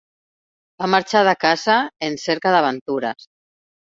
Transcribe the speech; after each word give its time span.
Va 0.83 0.87
marxar 0.93 1.21
de 1.27 1.35
casa 1.43 1.75
en 2.09 2.17
cerca 2.23 2.53
d'aventures. 2.55 3.29